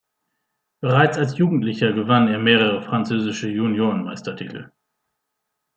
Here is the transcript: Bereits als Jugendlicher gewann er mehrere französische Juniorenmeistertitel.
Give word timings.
Bereits 0.79 1.19
als 1.19 1.37
Jugendlicher 1.37 1.93
gewann 1.93 2.27
er 2.27 2.39
mehrere 2.39 2.81
französische 2.81 3.49
Juniorenmeistertitel. 3.49 4.71